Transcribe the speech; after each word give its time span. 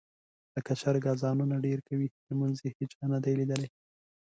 لکه 0.55 0.71
چرګ 0.81 1.03
اذانونه 1.13 1.55
ډېر 1.65 1.79
کوي، 1.87 2.07
لمونځ 2.29 2.57
یې 2.65 2.71
هېچا 2.79 3.03
نه 3.13 3.19
دي 3.23 3.33
لیدلی. 3.39 3.69